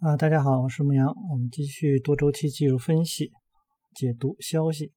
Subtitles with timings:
[0.00, 3.32] 啊，大家好，我是牧羊，我们继续多周期技术分析，
[3.94, 4.92] 解读消息。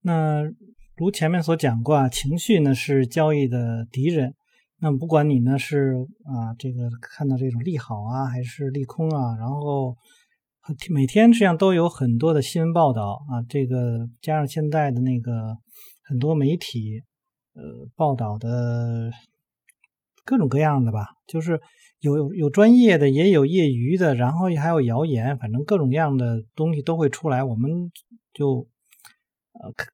[0.00, 0.40] 那
[0.96, 4.34] 如前面所讲过啊，情绪呢是交易的敌人。
[4.78, 9.94] 那么不管你呢是啊这个看到这种利好啊，还是利空啊，然后
[10.88, 15.54] 每天实际上都有很多的新闻报道啊，这个加上现在的那个
[16.02, 17.02] 很多媒体
[17.52, 17.62] 呃
[17.94, 19.10] 报道的
[20.24, 21.60] 各种各样的吧，就是。
[22.12, 27.42] 有有专业的，也有业余的，然后还有谣言，反正各种各样的东西都会出来。
[27.42, 27.90] 我们
[28.34, 28.68] 就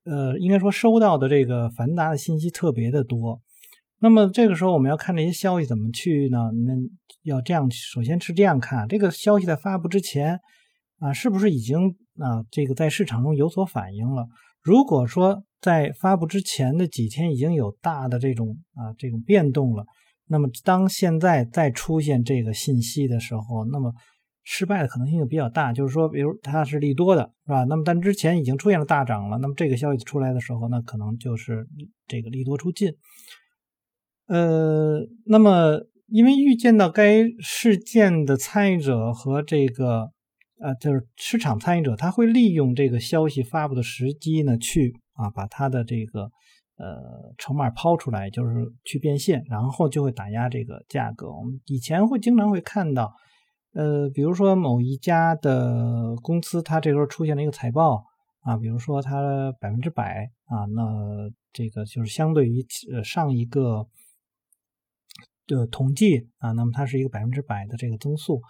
[0.05, 3.41] 呃呃，应该说收到的这个繁杂的信息特别的多。
[4.01, 6.51] 那么这个时候我们要看这些消息怎么去呢？
[6.67, 6.75] 那
[7.23, 10.41] 要这样，首先是这样看，这个消息在发布之前
[10.99, 14.27] 啊，是不是已经啊这个在市场中有所反应了？
[14.63, 19.85] 如果说在发布之前的几天已经有大的这种啊这种变动了。
[20.33, 23.93] 那么，当现在再出现这个信息的时候，那么
[24.45, 25.73] 失败的可能性就比较大。
[25.73, 27.65] 就是说，比如它是利多的，是吧？
[27.65, 31.67] 那么，但之前已经出现了大涨了，那么这个消息出来的时候，那可能就是
[32.07, 32.95] 这个利多出尽。
[34.29, 40.13] 呃，那么因为预见到该事件的参与者和这个
[40.61, 46.31] 呃，就是市场参与者，他会利用这个消息发布的时机呢，去啊，把他的这个。
[46.83, 51.31] 呃，筹码抛出来就是去变现，然后就会打压这个价格。
[51.31, 53.13] 我们以前会经常会看到，
[53.75, 58.07] 呃，比如说某一家的公司，它这时候出现了一个财报
[58.41, 63.87] 啊，比如说它百分之百啊，那这个就是相对于呃上一个
[65.47, 68.41] 的统计啊，那么它是一个百分之百的这个增速。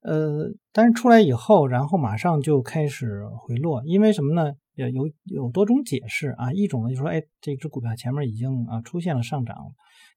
[0.00, 4.54] 呃，但是出来以后，然后马上就开始回落，因为什么呢？
[4.76, 9.56] 有有有多种解释啊，一种呢就是说，哎，这只股票前面已经啊出现了上涨。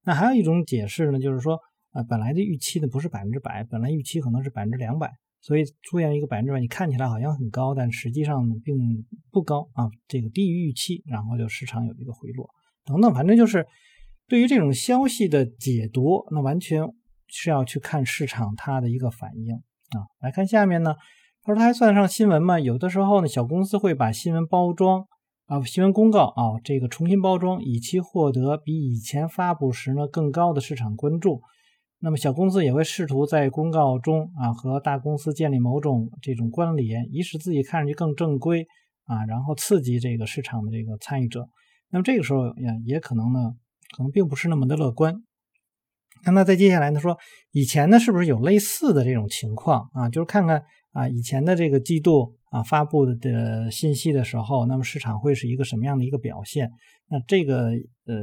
[0.03, 1.57] 那还有一种解释呢，就是说，
[1.91, 5.09] 啊，本来的预期呢不是百分之百，本来预期可能是百分之两百，
[5.41, 8.75] 所以出现一个百分之百，你看起来好像很高，但实际上并
[9.31, 12.49] 不高啊，这个低于预期，然后就市场有一个回落
[12.85, 13.65] 等等，反正就是
[14.27, 16.83] 对于这种消息的解读，那完全
[17.27, 20.03] 是要去看市场它的一个反应啊。
[20.19, 20.95] 来看下面呢。
[21.49, 22.59] 他说：“他还算得上新闻吗？
[22.59, 25.07] 有的时候呢，小公司会把新闻包装
[25.47, 31.41] 啊，新闻公告啊，这个重新包装，以期获得比以前发布时呢更高的市场关注。
[32.01, 38.67] 那么，小公司也会试图在公告中啊和大公司建立某种这种关联，以使自己看上去更正规
[39.05, 41.47] 啊，然后刺激这个市场的这个参与者。
[41.89, 43.53] 那么，这个时候呀，也可能呢，
[43.97, 45.15] 可能并不是那么的乐观。
[46.25, 47.17] 那么，再接下来呢，说
[47.51, 50.09] 以前呢，是不是有类似的这种情况啊？
[50.09, 56.69] 就是看看。”啊，以前的这个季度啊发布的信息的时候，那么市场会是一个什么样的一个表现？
[57.07, 57.69] 那这个
[58.05, 58.15] 呃，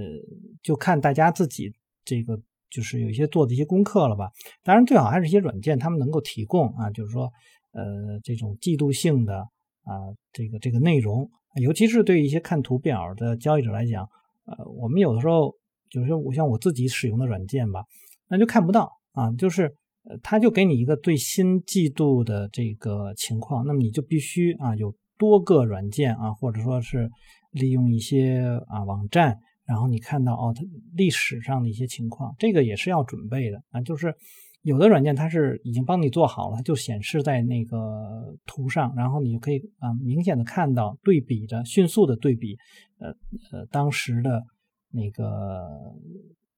[0.62, 1.72] 就看大家自己
[2.04, 2.36] 这个
[2.68, 4.30] 就是有一些做的一些功课了吧。
[4.64, 7.30] 当然，最好还是一些软件，他们能够提供啊，就是说
[7.72, 9.38] 呃这种季度性的
[9.84, 9.92] 啊
[10.32, 14.08] 这个这个内容，尤其是对一些看图表的交易者来讲，
[14.44, 15.54] 呃，我们有的时候
[15.88, 17.84] 就是我像我自己使用的软件吧，
[18.28, 19.76] 那就看不到啊，就是。
[20.08, 27.10] 呃，他就给你一个最新季度的这个情况，那么你就必须啊有多个软件啊，或者说是
[27.50, 30.62] 利用一些啊网站，然后你看到哦，它
[30.94, 33.80] 历史上的一些情况，这个也是要准备的啊。
[33.80, 34.14] 就是
[34.62, 42.56] 有的软件它是已经帮你做好了，就显示在那个图上，然后你就可以啊明显的看到对比的迅速的对比，
[42.98, 43.08] 呃
[43.50, 44.44] 呃当时的
[44.92, 45.66] 那个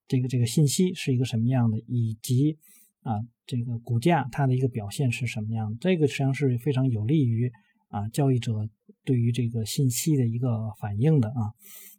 [0.06, 2.59] 这个这个信息是一个什么样的，以及。
[3.09, 5.75] 啊，这个股价它的一个表现是什么样？
[5.81, 7.51] 这个实际上是非常有利于
[7.89, 8.53] 啊交易者
[9.03, 11.49] 对于这个信息的一个反应的啊，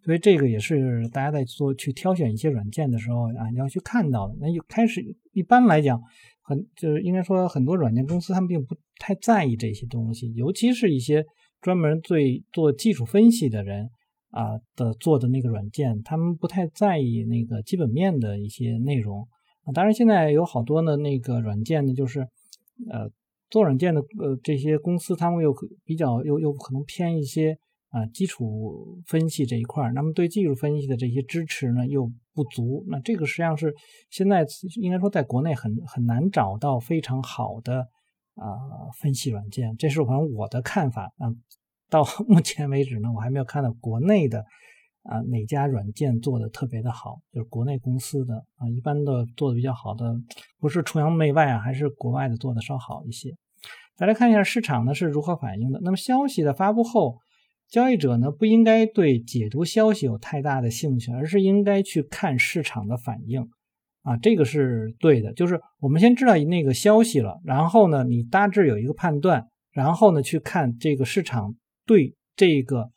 [0.06, 4.36] 所以这个也是大家在做去挑选一些软件的时候啊你要去看到的。
[4.40, 5.02] 那就开始
[5.34, 6.00] 一般来讲，
[6.44, 11.26] 很就是应该说很多软件公司他们并不太在意这些东西，尤其是一些
[11.60, 13.90] 专门对做技术分析的人
[14.30, 19.28] 啊的做的那个软件，他们不太在意那个基本面的一些内容。
[19.74, 22.22] 当然，现在有好多的那个软件呢，就是，
[22.90, 23.10] 呃，
[23.50, 25.54] 做软件的呃这些公司，他们又
[25.86, 27.58] 比较又又可能偏一些
[27.90, 32.84] 啊基础分析这一块儿，那么对技术分析的这些支持呢又不足。
[32.88, 33.74] 那这个实际上是
[34.10, 34.46] 现在
[34.82, 37.88] 应该说在国内很很难找到非常好的
[38.36, 38.46] 啊
[39.00, 41.28] 分析软件，这是反正我的看法啊。
[41.90, 44.46] 到 目前为止呢，我还没有看到国内的。
[45.04, 47.20] 啊，哪家软件做的特别的好？
[47.32, 50.14] 就是国内公司的啊，一般的做的比较好的，
[50.60, 53.36] 不是崇洋媚外啊，还是国外的做的稍好一些。
[53.96, 55.80] 再来看一下市场呢是如何反应的。
[55.84, 57.18] 那么消息的发布后，
[57.68, 63.50] 交易者呢不应该对解读消息有太大的兴趣，而是应该去看市场的反应
[64.04, 65.34] 啊，这个是对的。
[65.34, 71.56] 就是我们先知道那个消息了，然后呢，你大致有一个判断，然后呢，去看这个市场
[71.86, 72.92] 对这个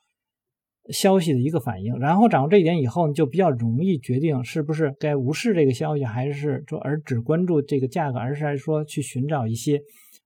[0.91, 9.81] 消息的一个反应，然后掌握这一点以后，你就比较容易决定是不是该无视这个消息，还是说而只关注这个价格，而是还是说去寻找一些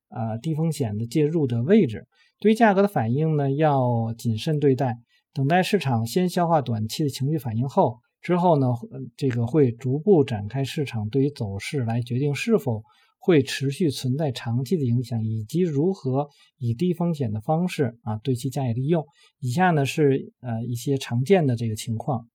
[0.08, 2.06] 呃低风险的介入的位置。
[2.40, 4.96] 对于价格的反应呢，要谨慎对待，
[5.34, 8.68] 等待市场先消化短期的情绪反应后，之后呢，
[9.16, 12.82] 这个会逐步展开市场对于走势来决定是否
[13.26, 16.28] 会持续存在长期的影响，以及如何
[16.58, 19.04] 以低风险的方式啊对其加以利用。
[19.40, 22.28] 以下呢是呃一些常见的这个情况，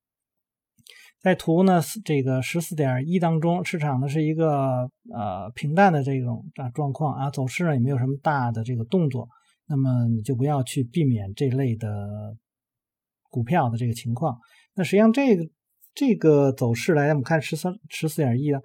[1.21, 9.29] 在图呢这个十四点一当中，市场呢是一个呃平淡的这种啊状况啊，走势呢也没有什么大的这个动作。
[9.67, 11.87] 那么你就不要去避免这类的
[13.29, 14.37] 股票的这个情况。
[14.75, 15.49] 那实际上这个
[15.93, 18.59] 这个走势来，我们看十三十四点一啊，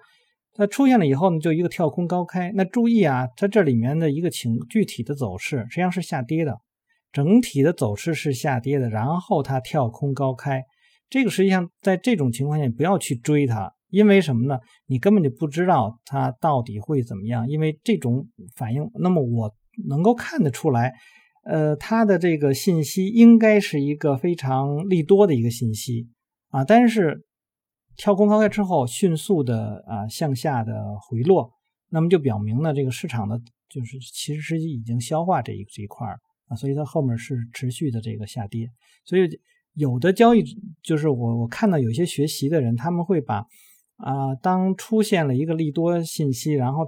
[0.57, 2.51] 它出现了以后呢，就一个跳空高开。
[2.55, 6.57] 那注意啊，它这里面的一个情具体的走势实际上是下跌的，
[7.11, 10.63] 整体的走势是下跌的，然后它跳空高开。
[11.09, 14.59] 这个实际上在这种情况下，不要去追它，因为什么呢？
[14.87, 18.89] 你根本就不知道它到底会怎么样，因为这种反应。
[18.99, 19.53] 那么我。
[19.87, 20.91] 能够看得出来，
[21.45, 26.07] 呃，它的这个信息应该是一个非常利多的一个信息
[26.49, 27.26] 啊，但是
[27.97, 31.51] 跳空高开之后迅速的啊向下的回落，
[31.89, 38.69] 那么就表明呢，这个市场的就是其实是已经消化这一这一块儿啊，所以它后面是持续的这个下跌，
[39.03, 39.27] 所以
[39.73, 40.43] 有的交易
[40.81, 43.45] 就是我我看到有些学习的人，他们会把
[43.97, 46.87] 啊当出现了一个利多信息，然后。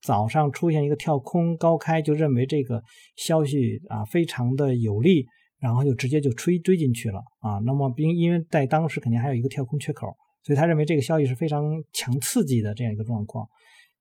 [0.00, 2.80] 早上出现一个跳空高开，就认为这个
[3.16, 5.26] 消息啊非常的有利，
[5.58, 7.58] 然后就直接就追追进去了啊。
[7.66, 10.06] 那么并因为在当时肯定还有一个跳空缺口，
[10.48, 11.62] 所以他认为这个消息是非常
[11.92, 13.46] 强刺激的这样一个状况。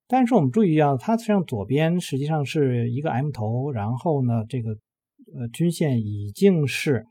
[0.07, 4.71] 但是我们注意啊，它实际上左边实际上是一个 M 头，然后呢这个
[5.35, 7.05] 呃均线已经是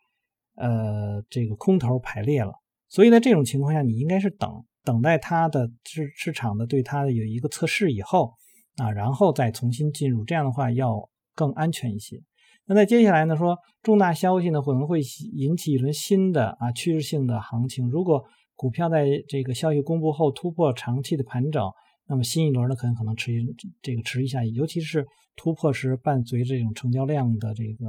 [0.55, 2.55] 呃这个空头排列了，
[2.89, 8.33] 所以在这种情况下，你应该是等等待它的市市场的对它的有一个测试以后。
[8.79, 12.21] 啊，然后再重新进入，这样的话要更安全一些。
[12.67, 15.01] 那在接下来呢，说重大消息呢可能会
[15.33, 17.89] 引起一轮新的啊趋势性的行情。
[17.89, 18.23] 如果
[18.57, 21.63] 股票在这个消息公布后突破长期的盘整，
[22.09, 23.47] 那么新一轮呢可能可能持续
[23.81, 25.07] 这个持续下去，尤其是
[25.37, 27.87] 突破时伴随这种成交量的这个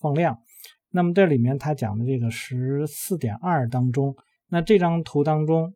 [0.00, 0.38] 放量。
[0.90, 4.16] 那么这里面他讲的这个十四点二当中，
[4.48, 5.74] 那这张图当中。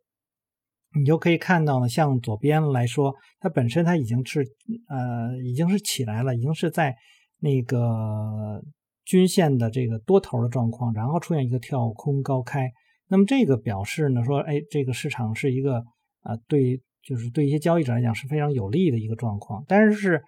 [0.95, 4.45] 你就可以看到呢，像左边来说，它本身它已经是
[4.87, 6.95] 呃已经是起来了，已经是在
[7.39, 8.61] 那个
[9.03, 12.71] 均线的这个多头的状况，然后出现一个跳空高开。
[13.07, 15.83] 那么这个表示呢，说哎，这个市场是一个
[16.21, 19.63] 啊对，就是对一些交易者来讲是非常有利的一个状况。
[19.67, 20.21] 但是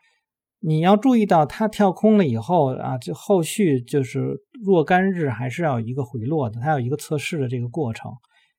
[0.60, 8.12] 你要注意到，它跳空了以后啊，就后续就是若干日还是要有一个回落的，它有一个测试的这个过程。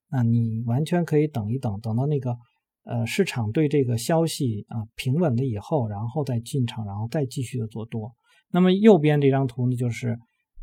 [0.09, 2.37] 那你完全可以等一等，等到那个
[2.85, 8.13] 呃市场对这个消息啊平稳了以后，然后再进场，然后再继续的做多。
[8.53, 10.17] 那么右边这张图呢，就是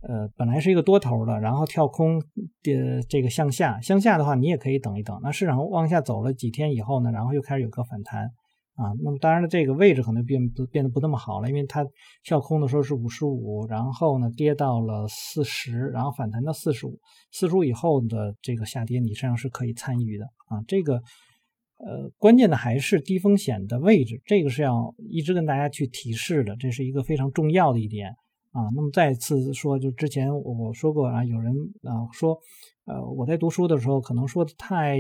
[0.08, 2.20] 呃本来是一个多头的，然后跳空
[2.62, 5.20] 的这个向下，向下的话你也可以等一等。
[5.24, 8.30] 那市场往下走了几天以后呢，然后又开始有个反弹。
[8.76, 11.86] 啊，那么当然了，这个位置可能变不变得不那么好了，因为它
[12.24, 17.00] 跳空的时候是五十五，然后呢跌到了四十，然后反弹到四十五，
[17.32, 20.58] 四十五以后的这个下跌，你实际上是可以参与的啊。
[20.68, 28.16] 这个呃，关键的还是低风险的位置，这个是要一直跟大家去提示的，这是一个非常重要的一点
[28.54, 28.72] 啊。
[28.74, 32.40] 那么再次说，就之前我说过啊，有人啊说。
[32.86, 35.00] 呃，我在读书的时候可能说的太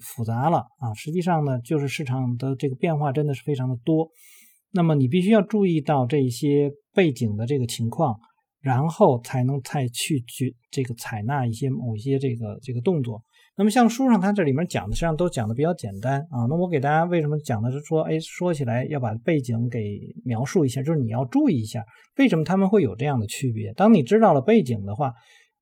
[0.00, 4.10] 复杂了啊，实际上呢，就是市场的这个变化真的是非常的多，
[4.72, 8.18] 那么你必须要注意到这一些背景的这个情况，
[8.60, 13.22] 然后才能再去去这个采纳一些某些这个这个动作。
[13.56, 21.84] 那么像书上它这里面讲的实际上都讲的比较简单啊，那我给大家为什么讲的是说，哎，说起来要把背景给描述一下，就是你要注意一下
[22.16, 23.72] 为什么他们会有这样的区别。
[23.74, 25.12] 当你知道了背景的话。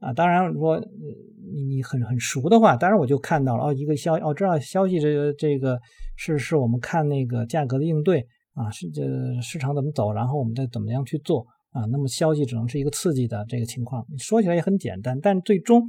[0.02, 5.78] 啊，当然，如果你你很很熟的话，当然我就看到了哦，一个消哦，知道消息这个这个
[6.16, 9.02] 是是我们看那个价格的应对啊，是这
[9.42, 11.84] 市场怎么走，然后我们再怎么样去做啊。
[11.92, 15.86] 那么消息只能是一个刺激的这个情况，你说起来也很简单，但最终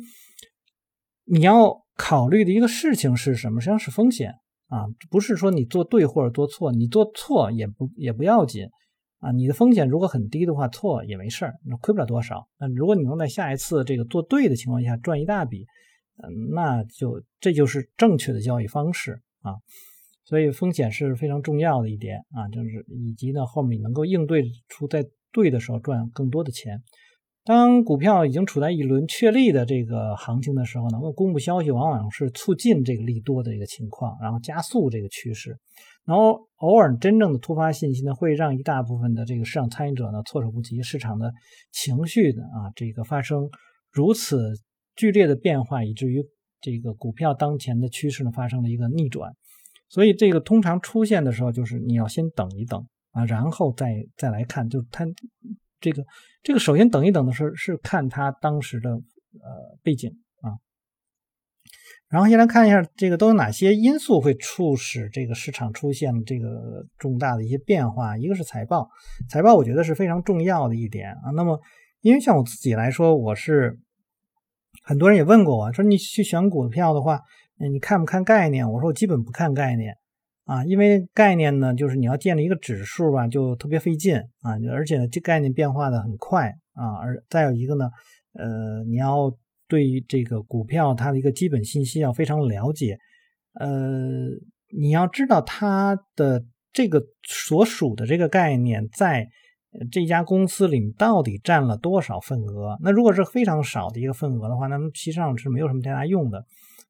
[1.24, 3.62] 你要考虑的一个事情是什么？
[3.62, 4.34] 实际上是风险
[4.70, 8.66] 啊，不是说你做对或者做错，你做错也不也不要紧。
[9.20, 12.48] 啊，你的风险如果很低的话，错也没事儿，那亏不了多少。
[12.58, 15.68] 那如果你能在下一次这个做对的情况下赚一大笔，
[16.24, 19.54] 嗯，那就这就是正确的交易方式啊。
[20.24, 26.82] 所以风险是非常重要的一点啊，就是以及呢后面你能够应对出在对的时候赚更多的钱。
[27.44, 35.58] 当股票已经处在一轮确立的这个行情的时候，能够公布消息往往是促进这个利多的一个情况，然后加速这个趋势。
[36.06, 41.32] 然后偶尔真正的突发信息呢，会让一大部分的这个市场参与者呢措手不及，市场的
[41.72, 43.50] 情绪呢啊这个发生
[43.92, 44.54] 如此
[44.96, 46.24] 剧烈的变化，以至于
[46.60, 49.32] 这个股票当前的趋势呢发生了一个逆转。
[49.90, 55.06] 所以这个通常出现的时候，就是你要先等一等啊，然后再再来看，就是它。
[55.82, 56.06] 这个
[56.44, 60.12] 这个首先等一等的是是看它当时的呃背景
[60.42, 60.56] 啊，
[62.08, 68.18] 然后先来看一下这个都有哪些因素会促使这个市场出现这个重大的一些变化。
[68.18, 68.90] 一个是财报，
[69.30, 71.32] 财报我觉得是非常重要的一点啊。
[71.36, 71.60] 那么
[72.02, 73.80] 因为像我自己来说，我是
[74.84, 77.22] 很多人也问过我说你去选股票的话，
[77.58, 78.70] 你看不看概念？
[78.70, 79.98] 我说我基本不看概念。
[80.52, 87.90] 啊，因为概念呢，就是你要建立一个指数吧，就特别费劲啊，而且，这概念变化的很快啊，而再有一个呢，
[88.34, 89.32] 呃，你要
[89.70, 92.98] 对于这个股票它的一个基本信息要非常了解，
[93.62, 93.70] 呃，
[94.78, 96.44] 你要知道它的
[96.74, 99.30] 这个所属的这个概念在
[99.90, 102.78] 这家公司里到底占了多少份额。
[102.82, 106.44] 那如果是非常少的一个份额的话，那么实际上是没有什么太大用的。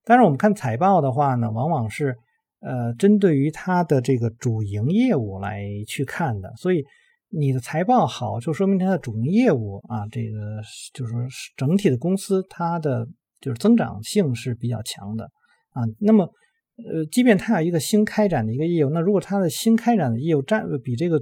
[0.04, 2.18] 但是我们看财报的话呢，往往是。
[2.62, 6.86] 呃，针对于它的这个主营业务来去看的，所以
[7.30, 10.62] 你的财报好，就说明它的主营业务啊，这个
[10.94, 11.22] 就是说
[11.58, 13.08] 整体的公司它的
[13.40, 15.26] 就是增长性是比较强的
[15.72, 15.82] 啊。
[16.00, 16.24] 那么，
[16.78, 21.20] 呃，即便它有一个新开展的一个业务，那如果它的新开展的业务占比这个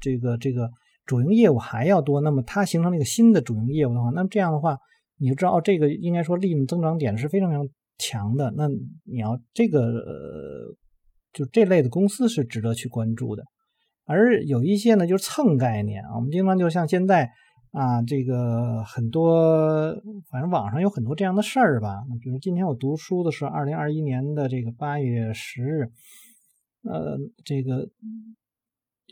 [0.00, 0.68] 这个这个
[1.06, 4.76] 主营业务还要多，那么它形成了一个新的主营业务的话，那么这样的话，
[5.18, 7.64] 你就知道这个应该说利润增长点是非常非常。
[8.00, 8.66] 强的，那
[9.04, 10.74] 你要这个呃，
[11.32, 13.44] 就这类的公司是值得去关注的，
[14.06, 17.30] 而有一些呢就是蹭概念啊，我们经常就像现在
[17.72, 19.94] 啊，这个很多
[20.30, 25.90] 反正网上有很多这样的事儿吧，比如今天我读书的是，二零二一年的这个八月十日，
[26.82, 27.88] 呃，这个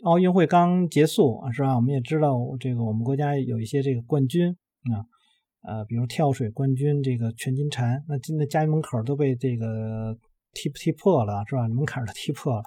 [0.03, 1.75] 奥运会刚结束是吧？
[1.75, 4.49] 我们也知道这个我们国家有一些这个冠军
[4.93, 5.05] 啊。
[5.61, 10.17] 呃，比如跳水冠军这个全金蝉，那今的家门口都被这个
[10.53, 11.67] 踢踢破了，是吧？
[11.67, 12.63] 门槛都踢破了。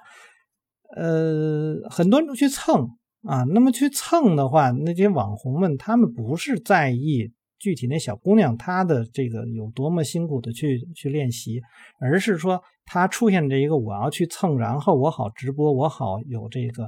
[0.95, 2.87] 呃，很多人都去蹭
[3.23, 3.43] 啊。
[3.45, 11.59] 那么去蹭的话，那些网红们他们不是在意具体那小姑娘她的这个有多么辛苦的去去练习，
[11.99, 16.87] 而是说她出现这一个我要去蹭，然后我好直播，我好有这个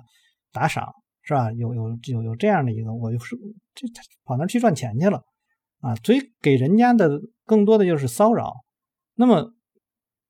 [0.54, 0.88] 打赏，
[1.24, 1.52] 是吧？
[1.54, 3.36] 有有有有这样的一个，我就是
[3.74, 3.88] 这
[4.24, 5.20] 跑那去赚钱去了。
[5.86, 8.56] 啊，所以给人家的更多的就是骚扰。
[9.14, 9.54] 那么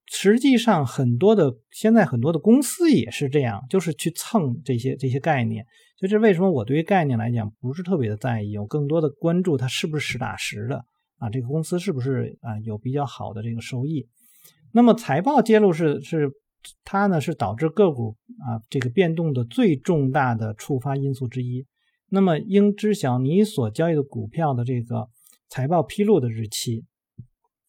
[0.05, 5.65] 实际上很多的现在很多的公司也是这样，就是去蹭这些这些概念。
[5.97, 10.83] 所以这为什么我对于概念来讲不是特别的在意，我更多的关注它是不是实打实的
[11.19, 14.05] 啊，这个公司是不是啊有比较好的这个收益。
[14.73, 16.29] 那么财报揭露是是
[16.83, 21.65] 它呢是导致个股啊这个变动的最重大的触发因素之一。
[22.09, 25.07] 那么应知晓你所交易的股票的这个。
[25.55, 26.83] 财报披露的日期，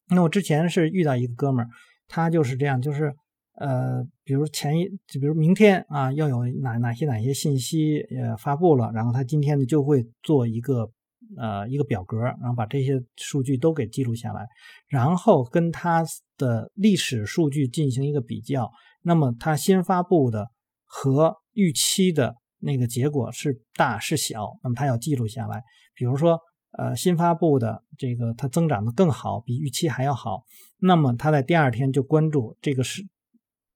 [0.08, 1.68] 那我之前是遇到一个哥们儿，
[2.08, 3.14] 他就是这样，就是
[3.60, 10.90] 呃，比如前一，就比如明天啊，要有哪哪些哪些信息呃发布了，然后他今天呢就会做一个
[11.38, 14.44] 呃一个表格，然后把这些数据都给记录下来，
[14.88, 16.04] 然后跟他
[16.36, 18.68] 的历史数据进行一个比较，
[19.02, 20.48] 那么他新发布的
[20.86, 25.62] 和预期的那个结果是大是小，那么他要记录下来，
[25.94, 26.40] 比如说。
[26.78, 30.44] 呃，新发布的这个它增长的更好，比预期还要好。
[30.78, 33.02] 那么他在第二天就关注这个是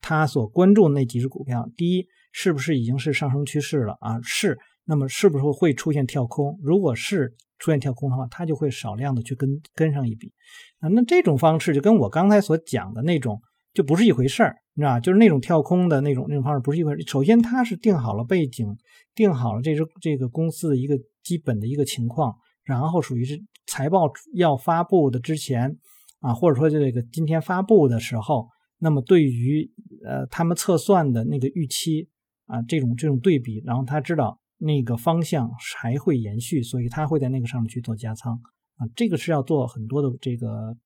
[0.00, 1.68] 他所关注那几只股票。
[1.76, 4.20] 第一，是不是已经是上升趋势了啊？
[4.22, 4.58] 是。
[4.84, 6.58] 那么是不是会出现跳空？
[6.62, 10.32] 如果是出现跳空的话，他就会少量的去跟跟上一笔
[10.80, 10.88] 啊。
[10.88, 13.40] 那这种方式就跟我刚才所讲的那种
[13.72, 15.00] 就不是一回事儿，你知道吧？
[15.00, 17.06] 就是那种跳空的那种那种方式不是一回事。
[17.06, 18.66] 首先，他是定好了背景，
[19.14, 22.34] 定好了这只这个公司的一个基本的一个情况。
[22.70, 25.76] 然后属于是财报要发布的之前
[26.20, 28.48] 啊，或者说这个今天发布的时候，
[28.78, 29.70] 那么对于
[30.04, 32.08] 呃他们测算的那个预期
[32.46, 35.50] 啊，这种这种对比，然后他知道那个方向
[35.80, 38.40] 还会延续，所以他会在那个上面去做加仓
[38.76, 40.76] 啊，这个是要做很多的这个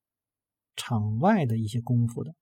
[0.77, 2.35] 场外的一些功夫的。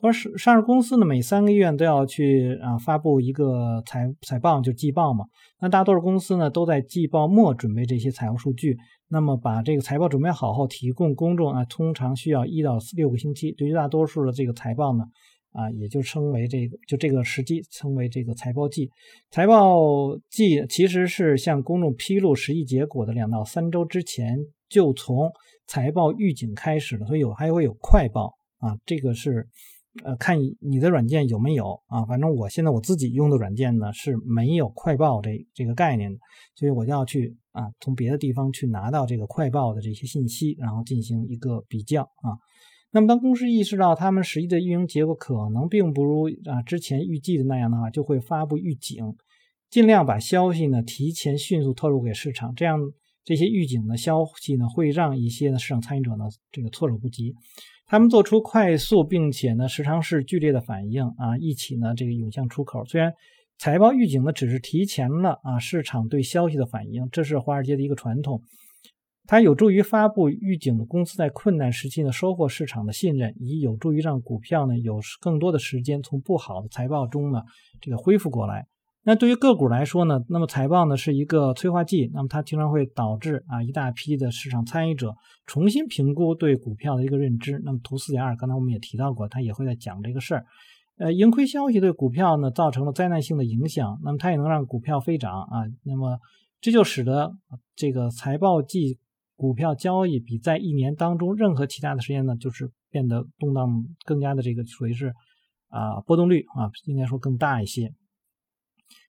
[0.00, 5.26] 而是上市公司呢，每三个月都要去啊发布一个财财报，就季报嘛。
[5.60, 8.76] 那大多数公司呢，都在季报末准备这些财务数据。
[9.08, 13.52] 那么把这个财报准备好后，提供公众啊，通常需要一到六个星期。
[13.52, 15.04] 对于大多数的这个财报呢，
[15.52, 18.90] 啊，也就称为这个，就这个时机称为这个财报季。
[19.30, 25.30] 财报季其实是向公众披露实际结果的两到三周之前，就从
[25.66, 29.46] 财报预警开始了，所以有还会有快报啊，这个是
[30.04, 36.18] 呃看你的软件有没有啊，反正我现在我自己用的软件呢是没有快报这这个概念的，
[36.54, 42.36] 所以我就要去啊从别的地方去拿到这个快报的这些信息，然后进行一个比较啊。
[42.94, 49.16] 那么，当公司意识到他们实际的运营结果可能并不如啊之前预计的那样的话，就会发布预警，
[49.70, 52.54] 尽量把消息呢提前迅速透露给市场。
[52.54, 52.78] 这样，
[53.24, 57.34] 这些预警的消息呢会让一些呢市场参与者呢这个措手不及，
[57.92, 62.86] 他们做出快速并且呢时常是剧烈的反应啊，一起呢这个涌向出口。
[62.86, 63.12] 虽然
[63.58, 68.40] 财报预警呢只是提前了啊市场对消息的反应，这是华尔街的一个传统。
[69.26, 77.42] 它有助于发布预警的公司在困难时期呢收获市场的信任，以有助于让股票呢有更多的时间从不好的财报中呢
[77.78, 78.68] 这个恢复过来。
[79.04, 85.14] 那对于个股来说呢，那么财报呢是一个催化剂，那么它经常会导致啊一大批的市场参与者
[85.46, 87.60] 重新评估对股票的一个认知。
[87.64, 90.44] 那么图四点二，刚才我们也提到过，它也会在讲这个事儿。
[90.98, 95.64] 呃，盈亏消息对股票呢造成了灾难性的影响，那么它也能让股票飞涨啊。
[95.84, 96.18] 那么
[96.60, 97.32] 这就使得
[97.74, 98.98] 这个财报季。
[99.34, 105.12] 股票交易比在一年当中任何其他的时间呢，就是变得动荡更加的这个属于是
[105.68, 107.92] 啊波动率啊应该说更大一些。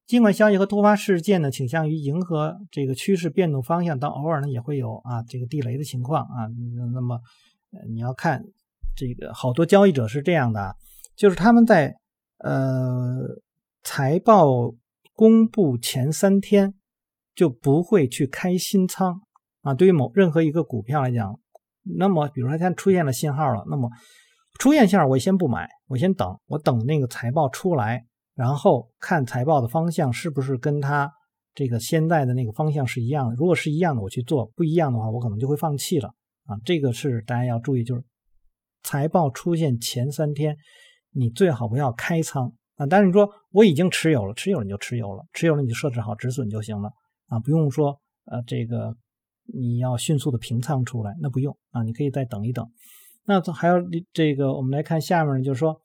[0.06, 6.48] 尽管消息和突发事件呢倾向于迎合这个趋势变动方向，但偶尔呢也会有啊这个地雷的情况啊。
[6.94, 7.20] 那么
[7.90, 8.44] 你要看
[8.96, 10.76] 这个好多交易者是这样的，
[11.16, 11.96] 就是他们在
[12.40, 13.22] 呃
[13.82, 14.74] 财报
[15.14, 16.74] 公布前三天
[17.34, 19.22] 就不会去开新仓。
[19.62, 21.40] 啊，对于某任何一个股票来讲，
[21.98, 23.90] 那么比如说它出现了信号了，那么
[24.60, 31.12] 出现信号我先不买，我先等，我等那个财报出来，然后看财报的方向是不是跟它
[31.54, 33.36] 这个现在的那个方向是一样的。
[33.36, 36.10] 如果是一样的，我去做；不一样的话，我可能就会放弃了。
[36.46, 38.04] 啊，这个是大家要注意，就是
[38.84, 40.58] 财报出现前三天，
[41.12, 42.86] 你最好不要开仓啊。
[42.86, 46.92] 但是你说我已经持有了，持有了你就持有了，持有了你就设置好止损就行了
[47.28, 48.96] 啊，不用说呃这个。
[49.54, 52.66] 你要迅速的平仓出来，那不用啊，你可以再等一等。
[53.26, 53.76] 那还有
[54.14, 55.82] 这个，我们来看下面呢，就是说，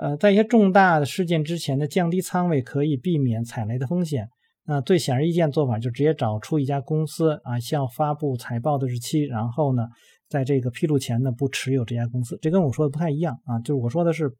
[0.00, 4.28] 呃，在一些重大的事件之前呢，降低仓位可以避免踩雷的风险。
[4.64, 9.88] 那最显而易见做法就直接找出一家公司啊，向发布财报的日期，然后呢，
[10.28, 12.38] 在这个披露前呢，不持有这家公司。
[12.40, 14.30] 这跟我说的不太一样啊，就是我说的是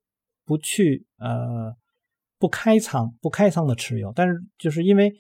[0.45, 1.75] 不去呃
[2.39, 5.13] 不开仓不开仓的持有，但是就是因为。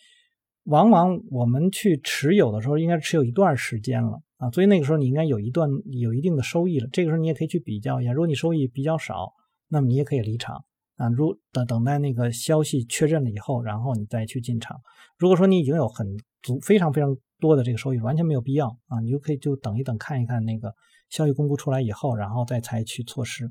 [0.68, 5.70] 往往我们去持有的时候，应该持有一段时间了啊，所以那个时候你应该有一段
[6.01, 6.88] 有一定的收益了。
[6.92, 9.33] 这个时候你也可以去比较一下，如果你收益比较少，
[9.68, 10.64] 那么你也可以离场
[10.96, 11.09] 啊。
[11.09, 14.81] 如等等待那个消息确认了以后，然后你再去进场。
[15.18, 16.07] 如果说你已经有很
[16.42, 20.72] 足非常非常多的这个收益，完全没有必要啊，你就可以就等一等，看一看那个
[21.11, 23.50] 消息公布出来以后，然后再采取措施。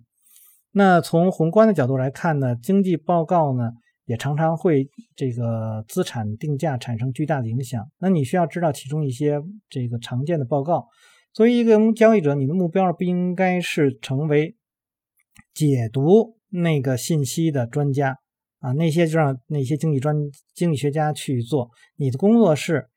[0.71, 3.71] 那从宏观的角度来看呢，经济报告呢？
[4.07, 7.89] 也常常会这个资产定价产生巨大的影响。
[7.97, 10.87] 那你需要知道其中一些这个常见的报告。
[11.33, 14.55] 作为一个交易者，你的目标不应该是成为
[15.55, 18.17] 解读那个信息的专家
[18.59, 20.15] 啊，那些就让那些经济专
[20.53, 21.71] 经济学家去做。
[21.95, 22.89] 你的工作是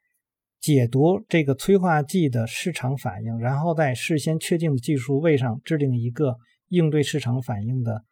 [0.60, 6.36] 解读这个催化剂的市场反应，然后在事先确定的技术位上制定一个
[6.68, 8.04] 应对市场反应的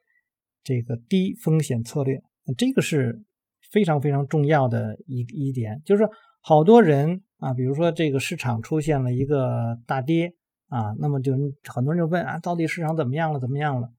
[0.63, 2.23] 这个低风险策略。
[2.57, 3.21] 这个是
[3.73, 6.09] 非常非常重要的一一点，就是
[6.41, 10.33] 好多人啊，比如说这个市场出现了一个大跌
[10.69, 11.33] 啊，那么就
[11.65, 13.41] 很多人就问啊，到底市场怎么样了？
[13.41, 13.91] 怎么样了？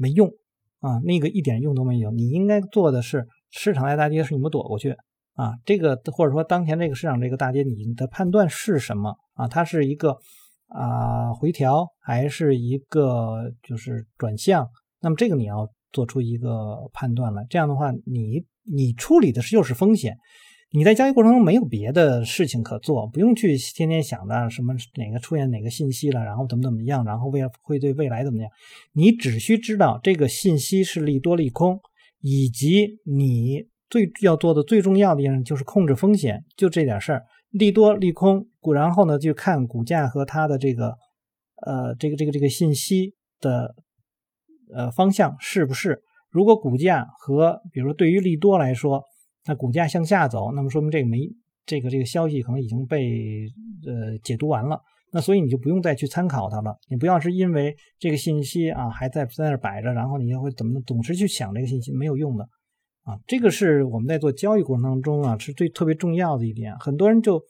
[0.00, 0.28] 没用
[0.80, 2.10] 啊，那个一点用都没有。
[2.10, 4.96] 你应该做的是，市场在大跌时你们躲过去
[5.34, 9.46] 啊，这个或者说当前这个市场这个大跌，你的判断是什么啊？
[9.46, 10.16] 它是一个
[10.68, 14.68] 啊回调，还是一个就是转向？
[15.00, 15.70] 那么这个你要。
[15.92, 20.16] 做出一个判断来，这样的话，你你处理的是又是风险，
[20.72, 28.50] 你在交易过程中没有别的事情可做，不用去天天想着什么哪个出现哪个信息了，然后怎么怎么样，然后未会对未来怎么样，
[28.92, 31.80] 你只需知道这个信息是利多利空，
[32.20, 40.94] 以及你最要做的最重要的一件就是控制风险，就这点事儿，利多利空，然后呢就看股价和它的这个
[41.66, 43.74] 呃这个这个这个信息的。
[44.72, 46.00] 呃，方向是不是？
[46.30, 49.02] 如果股价和比如说对于利多来说，
[49.46, 51.18] 那股价向下走，那么说明这个没
[51.66, 53.46] 这个这个消息可能已经被
[53.86, 54.80] 呃解读完了。
[55.12, 56.76] 那所以你就不用再去参考它了。
[56.88, 62.48] 你不要是因为这个信息啊还在在那摆着，然后你就会怎么总是去想这个信息没有用的
[63.02, 63.18] 啊。
[63.26, 66.78] 这个是我们在做交易过程当中啊是最特别重要的一点。
[66.78, 67.42] 很多人就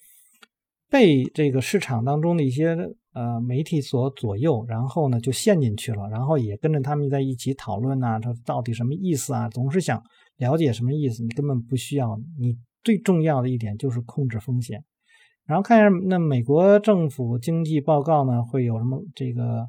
[0.88, 2.74] 被这个市场当中的一些
[3.12, 9.48] 呃媒体所左右，然后呢就陷进去了，然后也跟着他们在一起讨论呐，它到底什么意思啊？
[9.48, 10.02] 总是想
[10.36, 12.18] 了解什么意思，你根本不需要。
[12.38, 14.84] 你最重要的一点就是控制风险。
[15.44, 19.66] 然后看一下那美国政府经济报告呢，会有什么这个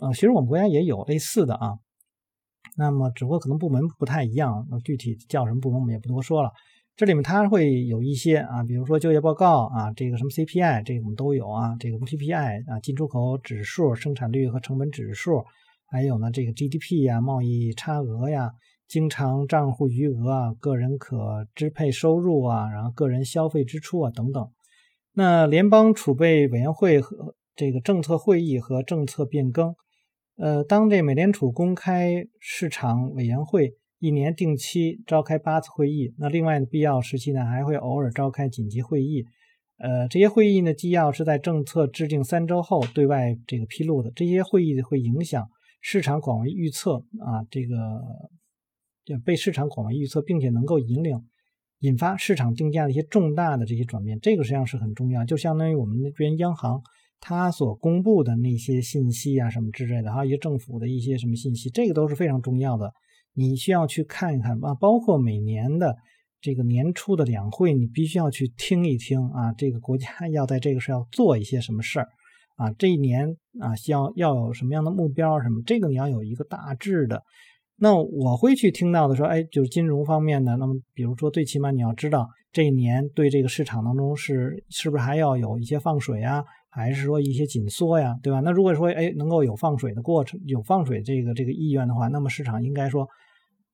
[0.00, 1.78] 呃，其实我们国家也有类似的啊。
[2.76, 6.52] 那么只不过可能部门不太一样，具体叫什么部门我们也不多说了。
[6.98, 15.44] 这里面它会有一些啊，比如说就业报告啊，这个什么 CPI，这个我们都有啊，这个 PPI 啊，进出口指数、生产率和成本指数，
[15.86, 18.50] 还有呢这个 GDP 呀、贸易差额呀、
[18.88, 24.50] 经常账户余额啊、个人可支配收入啊，然后个人消费支出啊等等。
[25.12, 29.76] 那联邦储备委员会和这个政策会议和政策变更，
[30.36, 33.74] 呃，当这美联储公开市场委员会。
[33.98, 39.24] 一年定期召开八次会议，那另外的必要时期呢，还会偶尔召开紧急会议。
[39.78, 44.10] 呃，这些会议呢，纪要是在政策制定三周后对外这个披露的。
[44.14, 45.48] 这些会议会影响
[45.80, 51.24] 市场广为预测啊，这个被市场广为预测，并且能够引领
[51.80, 55.24] 引发市场定价的一些重大的这些转变，这个实际上是很重要。
[55.24, 56.82] 就相当于我们那边央行
[57.20, 62.92] 它所公布的那些信息啊，什么之类的，还有一些政府的一些什么信息，这个都是非常重要的。
[63.38, 65.94] 你需要去看一看啊，包括每年的
[66.40, 69.52] 这个年初的两会，你必须要去听一听啊。
[69.56, 72.08] 这个国家 要在这个时候做一些什么事儿
[72.56, 72.72] 啊？
[72.72, 75.62] 这一年啊，需要要有什么样的目标什么？
[75.64, 77.22] 这个你要有一个大致的。
[77.76, 80.56] 那我会去听到的说，哎，就是金融方面的。
[80.56, 88.40] 那么，比如说，最起码你要知道这一年对这个市场当中是是不是还要有一些放水啊，还是说一些紧缩呀，对吧？
[88.40, 93.06] 那如果说哎能够有放水的过程，有放水这个这个意愿的话，那么市场应该说。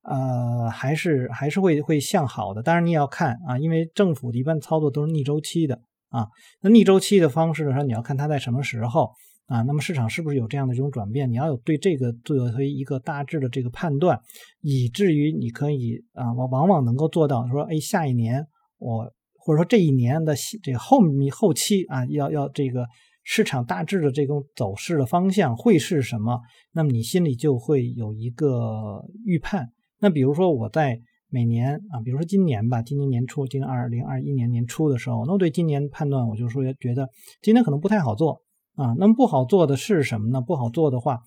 [0.04, 6.28] 呃，还是还是会会向好的，当然你也要看啊，因为政府的一般操作都是逆周期的啊。
[6.60, 9.10] 那逆周期的方式的时候，你要看它在什么时候
[9.46, 9.62] 啊。
[9.62, 11.30] 那么市场是不是有这样的这种转变？
[11.30, 14.20] 你要有对这个做一个大致的这个判断，
[14.60, 20.98] 以至于你可以啊，往往往能够做到说，哎，下一年我或者说这一年的这个后
[21.32, 22.86] 后期啊，要要这个
[23.22, 26.40] 市场大致的这种走势的方向会是什么？
[26.72, 29.70] 那么你心里就会有一个预判。
[30.04, 37.08] 那比如说我在每年啊，比如说今年吧，今年年初，今年二零二一年年初的时候，那我对今年判断，我就说觉得
[37.40, 38.42] 今年可能不太好做
[38.74, 38.94] 啊。
[38.98, 40.42] 那么不好做的是什么呢？
[40.42, 41.20] 不好做的话，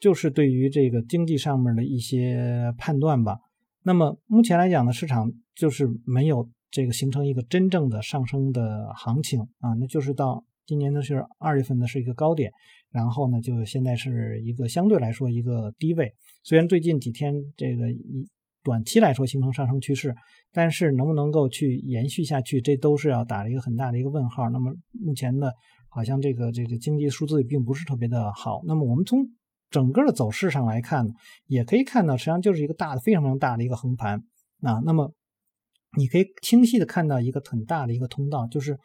[0.00, 3.36] 就是对于这个经济上面的一些判断吧。
[3.82, 9.74] 那么目前来讲呢，市场就是没有这个形成一个真正的上升的行情啊。
[9.78, 12.50] 那就是到今年呢是二月份呢是一个高点，
[12.90, 16.12] 然后呢就现在是一个相对来说一个低位。
[16.42, 18.28] 虽然最近几天这个一
[18.62, 20.14] 短期来说形成上升趋势，
[20.50, 24.48] 但是能不能够去延续下去，这都是要打了一个很大的一个问号。
[24.48, 25.50] 那么目前呢，
[25.88, 28.62] 好像这个这个经济数字也并不是特别的好。
[28.66, 29.20] 那么我们从
[29.70, 31.06] 整个的走势上来看，
[31.46, 34.22] 也可以看到，实际上就是一个大的非常非常大的一个横盘
[34.62, 34.80] 啊。
[34.84, 35.12] 那么
[35.98, 38.78] 你可以清晰的看到一个很大的一个通道，就是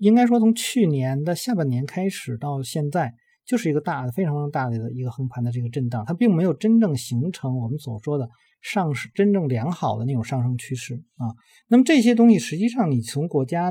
[0.00, 3.14] 应该说从去年的下半年开始到现在。
[3.46, 8.26] 就是一个大的、非常大的一个横盘的这个震荡，它并没有真正形成我们所说的
[8.62, 11.28] 上市真正良好的那种上升趋势啊。
[11.68, 13.70] 那么这些东西实际上你从国家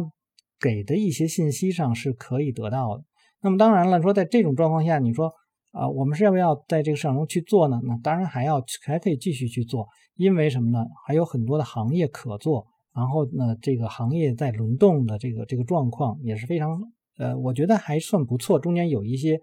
[0.60, 3.04] 给的一些信息上是可以得到的。
[3.42, 5.34] 那么当然了，说在这种状况下，你说
[5.72, 7.82] 啊，我们是要不要在这个市场中去做呢？
[7.84, 10.86] 那当然还要还可以继续去做，因为什么呢？
[11.08, 16.82] 还有很多的行业可做，然后呢，这个行业在轮动的这个这个状况也是非常。
[17.20, 19.40] 呃，我觉得还算不错，中间有一些，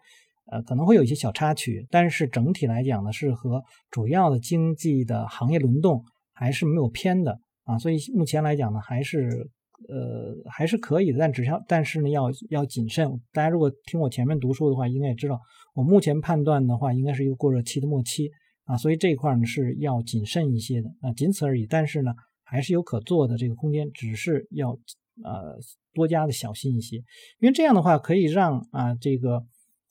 [0.51, 9.49] 呃，可能会有一些小插曲，但是整体来讲呢，是和主要的经济的行业轮动还是没有偏的啊，所以目前来讲呢，还是
[9.89, 13.09] 呃还是可以的，但只要但是呢要要谨慎。
[13.33, 15.41] 大家如果听我前面读书的话，应该也知道，
[15.75, 18.31] 我目前判断的话，应该是一个过热期的末期
[18.65, 21.67] 啊，所以这一块呢是要谨慎一些的啊，仅此而已。
[21.67, 22.13] 但是呢，
[22.51, 24.79] 还是有可做的这个空间，只是要。
[25.23, 25.59] 呃，
[25.93, 26.97] 多加的小心一些，
[27.41, 29.45] 因为这样的话可以让啊这个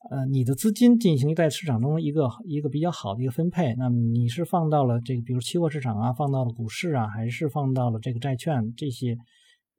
[0.09, 3.75] 呃你的资金进行在市场中一个一个比较好的一个分配。
[3.75, 9.15] 那么你是放到了这个比如期货市场啊，放到了股市啊，还是放到了这个债券这些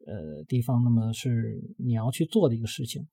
[0.07, 0.85] 呃地方？
[0.85, 3.09] 那么是你要去做的一个事情。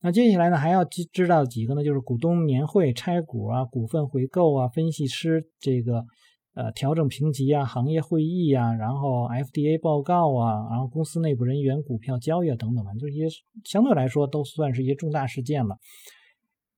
[0.00, 1.84] 那接下来呢还要知知道几个呢？
[1.84, 6.06] 就是股东年会拆股啊，股份回购啊，分析师这个
[6.54, 13.26] 呃调整评级啊、行业会议啊，然后 FDA 报告啊，然后公司内部人员股票交易啊等等吧，这些
[13.64, 15.78] 相对来说都算是一些重大事件了。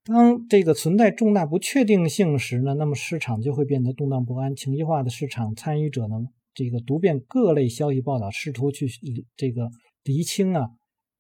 [0.07, 4.55] 当这个存在重大不确定性时呢，那么市场就会变得动荡不安。
[4.55, 6.17] 情绪化的市场参与者呢，
[6.53, 8.87] 这个读遍各类消息报道，试图去
[9.35, 9.71] 这个
[10.05, 10.69] 厘清啊，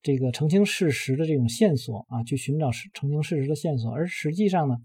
[0.02, 3.90] 这个澄清事实的这种线索啊，去寻找澄清事实的线索。
[3.90, 4.76] 而实际上呢，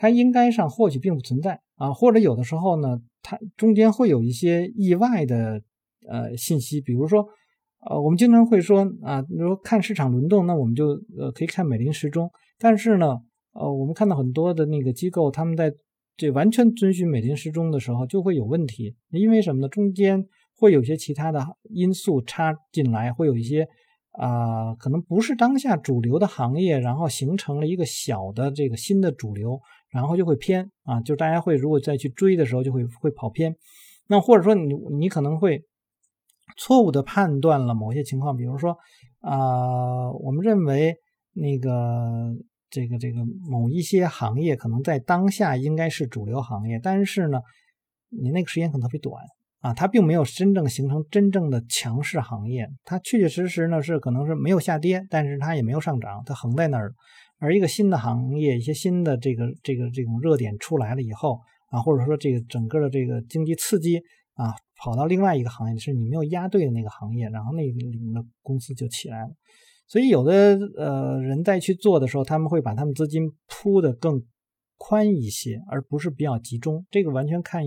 [0.00, 5.60] 它应该上或许并不存在啊，或者有的时候呢，它中间会有一些意外的
[6.08, 7.22] 呃信息，比如说
[7.86, 10.86] 呃，我们经常会说啊，比如看市场轮动，那我们就
[11.18, 12.30] 呃可以看美林时钟。
[12.58, 13.18] 但是呢，
[13.52, 15.70] 呃，我们看到很多的那个机构，他们在
[16.16, 18.96] 这完全遵循美林时钟的时候，就会有问题。
[19.10, 19.68] 因为什么呢？
[19.68, 20.24] 中间
[20.56, 23.68] 会有些其他的因素插进来，会有一些
[24.12, 33.56] 啊，可能不是当下主流的行业，然后形成了一个小的这个新的主流，然后就会偏啊，就大家会如果再去追的时候，就会会跑偏。
[34.08, 35.64] 那或者说你你可能会
[36.56, 38.76] 错误的判断了某些情况，比如说
[39.20, 40.96] 啊，我们认为
[41.32, 42.36] 那个。
[42.72, 43.18] 这个这个
[43.48, 47.40] 某一些行业可能在当下应该是主流行业，但是呢，
[48.10, 49.12] 你那个时间可能特别短
[49.60, 56.94] 啊，它并没有真正形成真正的强势行业，它确确实实呢是可能是没有下跌，但是它也没有上涨，它横在那儿。
[57.38, 63.98] 而一个新的行业，一些新的这个这个这种热点出来了以后啊，或者说这个整个的这个经济刺激
[64.34, 69.30] 啊，跑到另外一个行业是你没有压对的那个行业，然后那个里面的公司就起来了。
[69.86, 74.22] 所以有的呃人在去做的时候，他们会把他们资金铺的更
[74.78, 76.86] 宽一些，而不是比较集中。
[76.90, 77.66] 这个完全看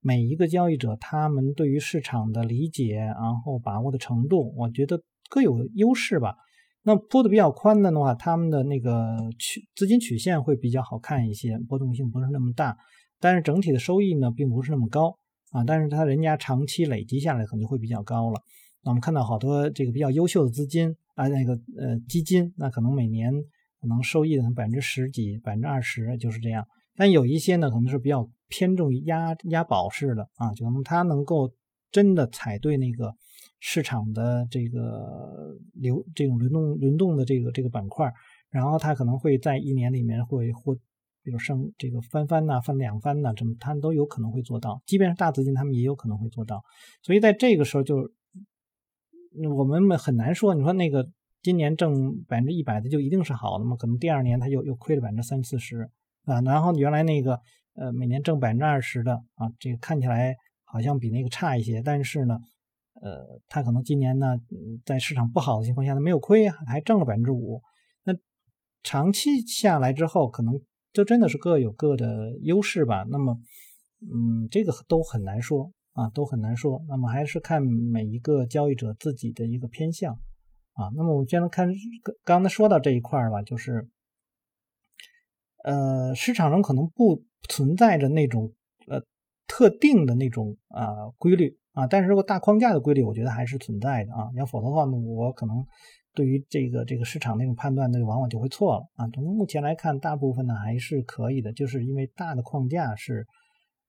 [0.00, 6.34] 每一个交易者他们对于市场的理解，然后把握的程度，我觉得各有优势吧。
[6.82, 12.76] 那铺的比较宽的的话，他们的那个曲资金曲线会比较好看一些，波动性不是那么大，
[13.20, 15.18] 但是整体的收益呢并不是那么高
[15.50, 15.64] 啊。
[15.64, 18.40] 但是他人家长期累积下来可能会比较高了。
[18.82, 20.96] 那我们看到好多这个比较优秀的资金。
[21.16, 23.32] 啊，那个呃基金，那可能每年
[23.80, 26.62] 可能收益的百分之十几、百分之二十就是这样。
[26.94, 31.52] 但有一些呢，可能是比较偏重于押押宝式的啊，就能它能够
[31.90, 33.14] 真的踩对那个
[33.60, 38.12] 市场的这个流这种轮动轮动的这个这个板块，
[38.50, 40.74] 然后它可能会在一年里面会或
[41.22, 44.82] 比如升这个翻番呐、翻两番呐，这么它都有可能会做到。
[44.86, 46.62] 即便是大资金，他们也有可能会做到。
[47.02, 48.10] 所以在这个时候就。
[49.54, 51.06] 我们很难说，你说那个
[51.42, 53.76] 今年挣百分之一百的就一定是好的吗？
[53.76, 55.90] 可能第二年他又又亏了百分之三四十
[56.24, 56.40] 啊。
[56.40, 57.38] 然后原来那个
[57.76, 62.38] 呃每年挣百分之二十的啊，这个看起来好像比那个差一些，但是呢，
[63.00, 64.36] 呃，他可能今年呢
[64.84, 67.62] 在市场不好的情况下，他没有亏，还挣了百分之五。
[68.04, 68.12] 那
[68.82, 70.60] 长期下来之后，可能
[70.92, 73.04] 就真的是各有各的优势吧。
[73.08, 73.38] 那么，
[74.00, 75.72] 嗯，这个都很难说。
[75.96, 76.84] 啊，都很难说。
[76.88, 80.12] 那么还是看每一个交易者自己的一个偏向
[80.74, 80.92] 啊。
[80.94, 81.66] 那么我们先来看
[82.02, 83.88] 刚刚才说到这一块儿吧，就是
[85.66, 88.52] 呃，市场中可能不存在着那种
[88.86, 89.02] 呃
[89.46, 94.30] 特定的那种啊规律啊，但是如果大框架的规律，我觉得还是存在的啊。
[94.36, 95.66] 要否则的话呢，我可能
[96.14, 99.08] 对于这个这个市场那种判断，那往往就会错了啊。
[99.12, 103.26] 从目前来看，大部分呢还是可以的，就是因为大的框架是。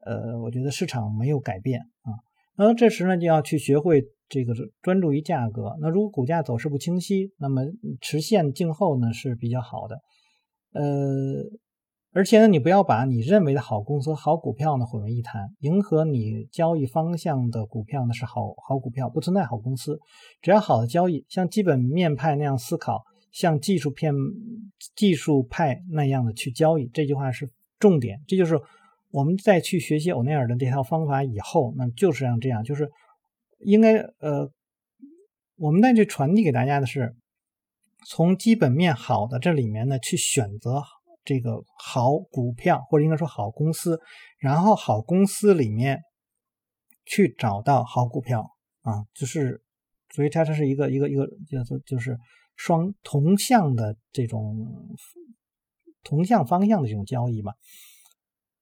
[0.05, 2.15] 呃，我觉得市场没有改变啊，
[2.55, 5.75] 那这时呢就要去学会这个专注于价格。
[5.81, 7.63] 那如果股价走势不清晰，那么
[7.99, 9.99] 持线静候呢是比较好的。
[10.71, 11.43] 呃，
[12.13, 15.49] 而且呢，你不要把你认为的好公司、好股票呢混为一谈。
[15.59, 19.99] 迎合你交易方向的股票呢是好好股票，不存在好公司。
[20.41, 24.13] 只要好的交易，像基本面派那样思考，像技术片
[24.95, 28.21] 技术派那样的去交易，这句话是重点。
[28.27, 28.59] 这就是。
[29.09, 32.91] 我们再去学习欧内尔的这套方法以后，那就是像这样，就是
[33.59, 34.51] 应该呃，
[35.55, 37.15] 我们再去传递给大家的是，
[38.05, 40.83] 从基本面好的这里面呢，去选择
[41.27, 43.99] 这个好股票，或者应该说好公司，
[44.39, 45.99] 然后好公司里面
[47.05, 48.39] 去找到好股票
[48.83, 49.61] 啊，就是
[50.15, 52.17] 所以它这是一个一个一个叫做就是
[52.55, 54.65] 双同向的这种
[56.01, 57.51] 同向方向的这种交易嘛。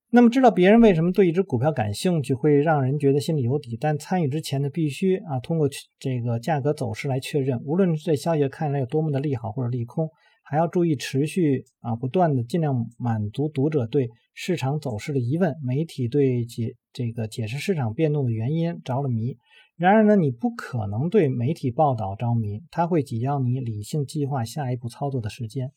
[0.10, 3.78] 那么知道别人为什么对一只股票感兴趣，会让人觉得心里有底。
[3.80, 10.10] 但参与之前呢，必须啊通过这个价格走势来确认，无论这消息看来有多么的利好或者利空，
[10.46, 15.56] 还要注意持续啊不断的尽量满足读者对市场走势的疑问。
[15.64, 19.36] 媒体对解这个解释市场变动的原因着了迷，
[19.76, 25.72] 然而呢，你不可能对媒体报道着迷，它会挤压你理性计划下一步操作的时间。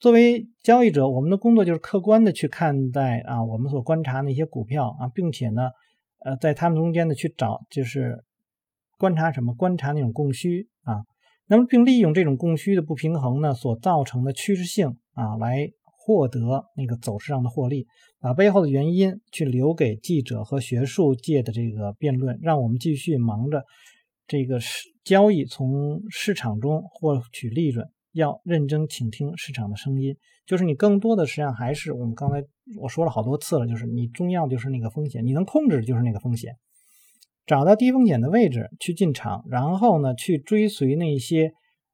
[0.00, 5.70] 作为交易者，我们的工作就是客观的去看待啊，我们所观察那些股票啊，并且呢，
[6.24, 8.24] 呃，在它们中间呢去找，就是
[8.98, 9.54] 观察什么？
[9.54, 11.04] 观察那种供需啊。
[11.48, 17.86] 那么，并利用这种供需的不平衡呢所造成的趋势性啊，来获得那个走势上的获利，
[18.20, 23.64] 把背后的原因去留给记者和学术界的这个辩论，让我们继续忙着
[24.26, 27.88] 这个市交易，从市场中获取利润。
[28.12, 32.42] 要认真倾听市场的声音，就是你更多的实际上还是我们刚才
[32.80, 36.56] 我说了好多次了，就是你重要就是那个风险，你能控制就是那个风险。
[37.48, 41.50] 找到低风险的位置去进场，然后呢，去追随那些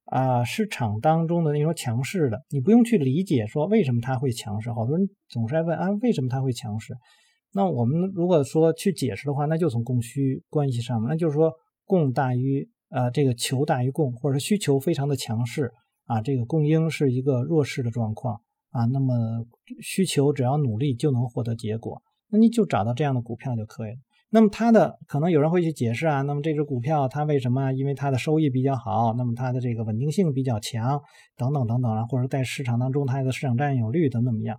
[0.06, 4.72] 啊市场当中的那种强势的，你不用去理解说为什么它会强势。
[4.72, 6.92] 好多人总是在问啊，为什么它会强势？
[7.52, 11.52] 那我们如果说去解释的话，那就从供需关系上，那就是说
[11.84, 15.70] 供大于呃这个求大于供，或者需求非常的强势
[16.06, 18.40] 啊，这个供应是一个弱势的状况
[18.70, 19.14] 啊，那么
[19.80, 23.98] 需求只要努力就能获得结果，那你就找到这样的股票就可以了。
[24.34, 27.72] 那么它的可能有人会去解释啊，那么这只股票它为什么？
[27.72, 31.00] 因为它的收益比较好，那么它的这个稳定性比较强，
[31.36, 34.58] 等等等等啊，或者在市场当中它的市场占有率等怎么样？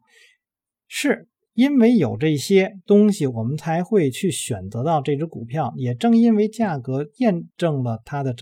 [0.88, 5.74] 是因为有这些东西，我们才会去选择到这只股票。
[5.76, 8.34] 也正因为价格验证了它的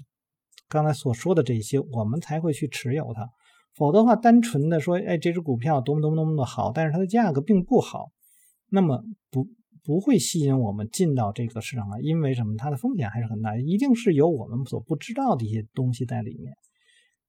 [0.70, 3.28] 刚才所说的这些，我们才会去持有它。
[3.74, 8.12] 否则的话，单纯的说，哎，这只股票多么多么多么的好，但是它的价格并不好，
[8.70, 9.48] 那么不。
[9.84, 12.56] 不会吸引我们进到这个市场来，因为什么？
[12.58, 16.54] 它的风险还是很大，一定是有我们所不知道的一些东西在里面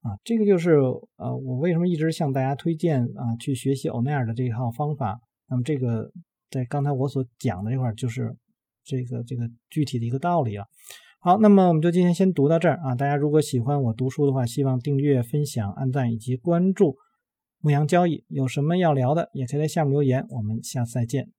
[0.02, 0.16] 啊。
[0.22, 0.76] 这个就是
[1.16, 5.20] 呃，我为什么一直向大家推荐啊，去学习欧奈尔的这一套方法。
[5.48, 6.10] 那么这个
[6.50, 8.34] 在刚才我所讲的这块，就是
[8.84, 10.64] 这个这个具体的一个道理了。
[11.18, 12.94] 好，那么我们就今天先读到这儿啊。
[12.94, 16.96] 大家如果喜欢我读书的话，希望订阅、分享、按赞以及关注
[17.60, 18.24] 牧羊交易。
[18.28, 20.24] 有什么要聊的，也可以在下面留言。
[20.28, 21.32] 我们下次再见。